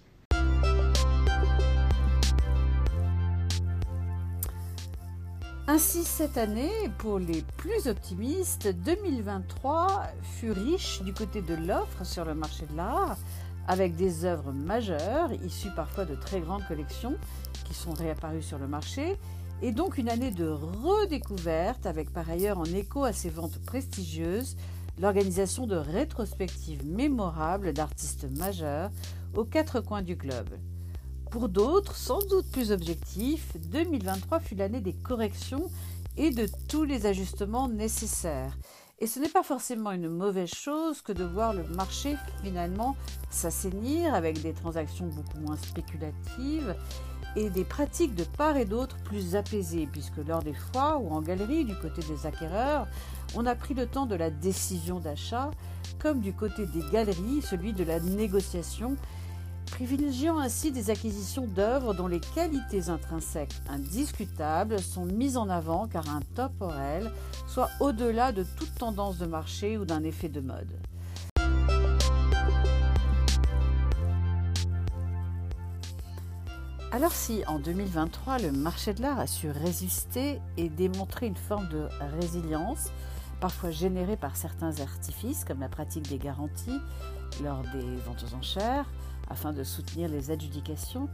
Ainsi, 5.80 6.04
cette 6.04 6.38
année, 6.38 6.74
pour 6.98 7.20
les 7.20 7.42
plus 7.56 7.88
optimistes, 7.88 8.68
2023 8.68 10.08
fut 10.24 10.52
riche 10.52 11.02
du 11.04 11.14
côté 11.14 11.42
de 11.42 11.56
l'offre 11.56 12.06
sur 12.06 12.26
le 12.26 12.36
marché 12.36 12.66
de 12.70 12.76
l'art, 12.76 13.18
avec 13.66 13.96
des 13.96 14.26
œuvres 14.26 14.52
majeures, 14.52 15.32
issues 15.42 15.74
parfois 15.78 16.04
de 16.04 16.16
très 16.16 16.42
grandes 16.42 16.68
collections, 16.68 17.16
qui 17.64 17.74
sont 17.74 17.94
réapparues 17.94 18.42
sur 18.42 18.58
le 18.58 18.68
marché, 18.68 19.16
et 19.62 19.72
donc 19.72 19.98
une 19.98 20.10
année 20.10 20.32
de 20.32 20.50
redécouverte 20.50 21.86
avec 21.86 22.12
par 22.12 22.30
ailleurs 22.30 22.58
en 22.58 22.66
écho 22.66 23.06
à 23.06 23.14
ces 23.14 23.30
ventes 23.30 23.60
prestigieuses 23.66 24.58
l'organisation 25.00 25.66
de 25.66 25.78
rétrospectives 25.78 26.86
mémorables 26.86 27.72
d'artistes 27.72 28.28
majeurs 28.38 28.92
aux 29.34 29.46
quatre 29.46 29.80
coins 29.80 30.02
du 30.02 30.18
globe. 30.18 30.50
Pour 31.32 31.48
d'autres, 31.48 31.96
sans 31.96 32.20
doute 32.28 32.50
plus 32.52 32.72
objectifs, 32.72 33.56
2023 33.58 34.40
fut 34.40 34.56
l'année 34.56 34.82
des 34.82 34.94
corrections 34.94 35.70
et 36.18 36.32
de 36.32 36.48
tous 36.68 36.86
les 36.86 37.06
ajustements 37.06 37.68
nécessaires. 37.68 38.58
Et 38.98 39.06
ce 39.06 39.20
n'est 39.20 39.30
pas 39.30 39.44
forcément 39.44 39.92
une 39.92 40.10
mauvaise 40.10 40.50
chose 40.50 41.02
que 41.02 41.14
de 41.14 41.24
voir 41.24 41.54
le 41.54 41.64
marché 41.76 42.16
finalement 42.44 42.96
s'assainir 43.30 44.16
avec 44.16 44.42
des 44.42 44.54
transactions 44.54 45.06
beaucoup 45.06 45.40
moins 45.40 45.56
spéculatives 45.56 46.76
et 47.36 47.52
des 47.52 47.64
pratiques 47.64 48.16
de 48.16 48.24
part 48.24 48.58
et 48.58 48.66
d'autre 48.66 48.98
plus 49.04 49.36
apaisées, 49.36 49.88
puisque 49.92 50.18
lors 50.28 50.42
des 50.42 50.56
foires 50.56 51.02
ou 51.04 51.12
en 51.12 51.22
galerie 51.22 51.64
du 51.64 51.76
côté 51.76 52.02
des 52.02 52.26
acquéreurs, 52.26 52.88
on 53.36 53.46
a 53.46 53.54
pris 53.54 53.76
le 53.76 53.86
temps 53.86 54.08
de 54.08 54.16
la 54.16 54.32
décision 54.32 55.00
d'achat, 55.00 55.52
comme 56.00 56.22
du 56.22 56.34
côté 56.34 56.66
des 56.66 56.84
galeries, 56.92 57.44
celui 57.44 57.74
de 57.74 57.84
la 57.84 58.00
négociation, 58.00 58.98
privilégiant 59.72 60.40
ainsi 60.40 60.72
des 60.72 60.90
acquisitions 60.90 61.48
d'œuvres 61.48 61.94
dont 61.94 62.08
les 62.08 62.20
qualités 62.20 62.90
intrinsèques 62.90 63.54
indiscutables 63.70 64.80
sont 64.80 65.06
mises 65.06 65.38
en 65.38 65.50
avant 65.50 65.88
car 65.88 66.10
intemporelles, 66.10 67.12
soit 67.48 67.70
au-delà 67.80 68.32
de 68.32 68.44
toute 68.44 68.74
tendance 68.76 69.18
de 69.18 69.26
marché 69.26 69.78
ou 69.78 69.86
d'un 69.86 70.04
effet 70.04 70.30
de 70.30 70.42
mode. 70.42 70.74
Alors 76.92 77.12
si 77.12 77.44
en 77.48 77.60
2023 77.60 78.40
le 78.40 78.52
marché 78.52 78.94
de 78.94 79.04
l'art 79.04 79.20
a 79.20 79.28
su 79.28 79.50
résister 79.52 80.42
et 80.58 80.70
démontrer 80.70 81.28
une 81.28 81.36
forme 81.36 81.70
de 81.70 81.88
résilience, 82.20 82.92
parfois 83.40 83.70
générée 83.72 84.18
par 84.18 84.36
certains 84.36 84.80
artifices 84.80 85.46
comme 85.46 85.60
la 85.60 85.70
pratique 85.70 86.10
des 86.10 86.18
garanties 86.18 86.80
lors 87.44 87.62
des 87.74 87.96
ventes 88.06 88.26
aux 88.28 88.36
enchères, 88.36 88.86
afin 89.30 89.54
de 89.54 89.64
soutenir 89.64 90.10
les 90.10 90.32
adjudications, 90.32 91.10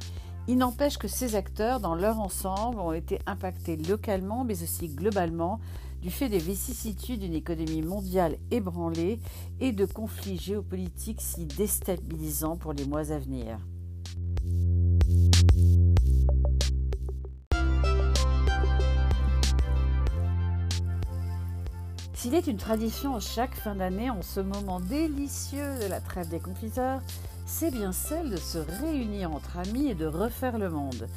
il 0.48 0.58
n'empêche 0.58 0.98
que 0.98 1.08
ces 1.08 1.36
acteurs, 1.36 1.80
dans 1.80 1.96
leur 1.96 2.20
ensemble, 2.20 2.80
ont 2.80 2.94
été 2.94 3.20
impactés 3.26 3.78
localement, 3.78 4.44
mais 4.44 4.62
aussi 4.62 4.90
globalement, 4.90 5.60
du 6.02 6.12
fait 6.12 6.30
des 6.30 6.38
vicissitudes 6.38 7.22
d'une 7.22 7.34
économie 7.34 7.82
mondiale 7.82 8.38
ébranlée 8.52 9.20
et 9.60 9.72
de 9.72 9.86
conflits 9.86 10.38
géopolitiques 10.38 11.22
si 11.22 11.46
déstabilisants 11.46 12.58
pour 12.58 12.74
les 12.74 12.86
mois 12.86 13.12
à 13.12 13.18
venir. 13.18 13.58
S'il 22.14 22.34
est 22.36 22.48
une 22.48 22.58
tradition 22.58 23.20
chaque 23.20 23.56
fin 23.56 23.76
d'année, 23.76 24.10
en 24.10 24.22
ce 24.22 24.40
moment 24.40 24.80
délicieux 24.80 25.80
de 25.84 25.88
la 25.88 26.02
trêve 26.02 26.30
des 26.30 26.40
confiseurs, 26.40 27.02
c'est 27.46 27.72
bien 27.72 27.92
celle 27.92 28.32
de 28.32 28.38
se 28.38 28.58
réunir 28.58 29.32
entre 29.32 29.58
amis 29.58 29.88
et 29.88 29.96
de 29.96 30.06
refaire 30.06 30.58
le 30.58 30.70
monde. 30.70 31.08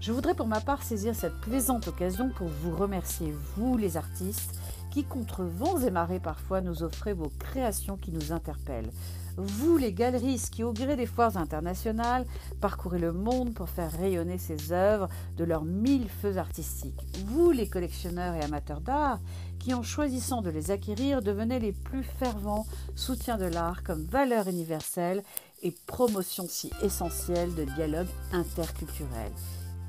Je 0.00 0.12
voudrais 0.12 0.34
pour 0.34 0.46
ma 0.46 0.60
part 0.60 0.82
saisir 0.82 1.14
cette 1.14 1.40
plaisante 1.40 1.88
occasion 1.88 2.30
pour 2.30 2.48
vous 2.48 2.74
remercier, 2.74 3.34
vous 3.56 3.76
les 3.76 3.96
artistes, 3.96 4.58
qui 4.90 5.04
contre 5.04 5.44
vents 5.44 5.78
et 5.78 5.90
marées 5.90 6.20
parfois 6.20 6.60
nous 6.60 6.82
offrez 6.82 7.12
vos 7.12 7.30
créations 7.38 7.96
qui 7.96 8.10
nous 8.10 8.32
interpellent. 8.32 8.90
Vous 9.36 9.76
les 9.76 9.92
galeristes 9.92 10.52
qui 10.52 10.64
au 10.64 10.72
gré 10.72 10.96
des 10.96 11.06
foires 11.06 11.36
internationales 11.36 12.26
parcourez 12.60 12.98
le 12.98 13.12
monde 13.12 13.54
pour 13.54 13.68
faire 13.68 13.92
rayonner 13.92 14.38
ces 14.38 14.72
œuvres 14.72 15.08
de 15.36 15.44
leurs 15.44 15.64
mille 15.64 16.08
feux 16.08 16.36
artistiques. 16.36 17.06
Vous 17.26 17.50
les 17.50 17.68
collectionneurs 17.68 18.34
et 18.34 18.42
amateurs 18.42 18.80
d'art 18.80 19.20
qui 19.58 19.74
en 19.74 19.82
choisissant 19.82 20.40
de 20.40 20.50
les 20.50 20.70
acquérir 20.70 21.22
devenaient 21.22 21.58
les 21.58 21.72
plus 21.72 22.02
fervents 22.02 22.66
soutiens 22.96 23.36
de 23.36 23.44
l'art 23.44 23.82
comme 23.82 24.04
valeur 24.04 24.48
universelle 24.48 25.22
et 25.62 25.74
promotion 25.86 26.46
si 26.48 26.70
essentielle 26.82 27.54
de 27.54 27.64
dialogue 27.64 28.08
interculturel. 28.32 29.32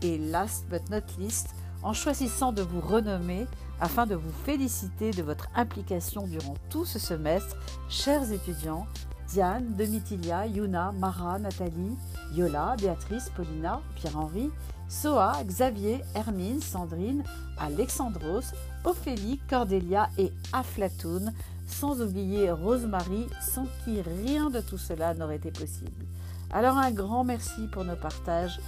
Et 0.01 0.18
last 0.18 0.66
but 0.70 0.90
not 0.90 1.04
least, 1.20 1.50
en 1.84 1.94
choisissant 1.94 2.51
de 2.51 2.62
vous 2.62 2.82
renommer 2.82 3.48
afin 3.80 4.06
de 4.06 4.16
vous 4.16 4.32
féliciter 4.46 5.12
de 5.12 5.24
votre 5.24 5.48
implication 5.56 6.28
durant 6.28 6.56
tout 6.70 6.86
ce 6.86 7.00
semestre, 7.00 7.58
chers 7.90 8.32
étudiants, 8.32 8.86
Diane, 9.28 9.75
Demitilia, 9.78 10.46
Yuna, 10.46 10.92
Mara, 10.92 11.40
Nathalie, 11.40 11.98
Yola, 12.34 12.75
Béatrice, 12.78 13.32
Paulina, 13.36 13.82
Pierre-Henri, 13.96 14.51
Soa, 14.90 15.42
Xavier, 15.46 16.01
Hermine, 16.16 16.62
Sandrine, 16.62 17.24
Alexandros, 17.58 18.54
Ophélie, 18.84 19.40
Cordélia 19.50 20.10
et 20.18 20.34
Aflatoun, 20.51 21.34
sans 21.72 22.01
oublier 22.01 22.51
Rosemary, 22.51 23.28
sans 23.42 23.66
qui 23.84 24.01
rien 24.01 24.50
de 24.50 24.62
tout 24.62 24.78
cela 24.78 25.13
n'aurait 25.13 25.38
été 25.38 25.51
possible. 25.51 26.06
Alors 26.51 26.78
un 26.78 26.92
grand 26.92 27.24
merci 27.24 27.68
pour 27.72 27.86
nos 27.86 27.96
partages 27.96 28.60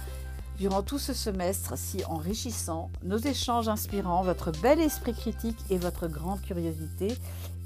durant 0.58 0.82
tout 0.82 0.98
ce 0.98 1.12
semestre 1.12 1.76
si 1.76 2.04
enrichissant, 2.04 2.90
nos 3.02 3.18
échanges 3.18 3.68
inspirants, 3.68 4.22
votre 4.22 4.52
bel 4.62 4.80
esprit 4.80 5.14
critique 5.14 5.58
et 5.70 5.78
votre 5.78 6.06
grande 6.06 6.40
curiosité, 6.42 7.16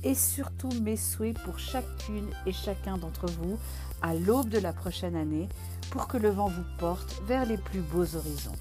et 0.04 0.14
surtout 0.14 0.70
mes 0.82 0.96
souhaits 0.96 1.38
pour 1.40 1.58
chacune 1.58 2.28
et 2.46 2.52
chacun 2.52 2.96
d'entre 2.96 3.26
vous 3.26 3.58
à 4.00 4.14
l'aube 4.14 4.48
de 4.48 4.58
la 4.58 4.72
prochaine 4.72 5.16
année 5.16 5.48
pour 5.90 6.06
que 6.06 6.16
le 6.16 6.30
vent 6.30 6.48
vous 6.48 6.64
porte 6.78 7.20
vers 7.26 7.44
les 7.44 7.56
plus 7.56 7.80
beaux 7.80 8.16
horizons. 8.16 8.56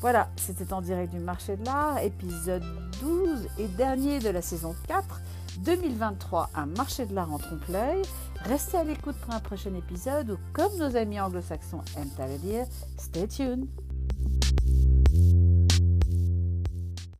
Voilà, 0.00 0.30
c'était 0.36 0.72
en 0.72 0.80
direct 0.80 1.12
du 1.12 1.18
marché 1.18 1.56
de 1.56 1.64
l'art, 1.66 1.98
épisode 1.98 2.64
12 3.02 3.48
et 3.58 3.66
dernier 3.68 4.18
de 4.18 4.30
la 4.30 4.40
saison 4.40 4.74
4. 4.88 5.20
2023, 5.58 6.50
un 6.54 6.66
marché 6.66 7.06
de 7.06 7.14
l'art 7.14 7.32
en 7.32 7.38
trompe-l'œil. 7.38 8.02
Restez 8.44 8.78
à 8.78 8.84
l'écoute 8.84 9.16
pour 9.16 9.34
un 9.34 9.40
prochain 9.40 9.74
épisode 9.74 10.30
ou, 10.30 10.36
comme 10.52 10.76
nos 10.78 10.96
amis 10.96 11.20
anglo-saxons 11.20 11.82
aiment 11.96 12.08
à 12.18 12.26
le 12.26 12.38
dire, 12.38 12.66
stay 12.98 13.28
tuned. 13.28 13.66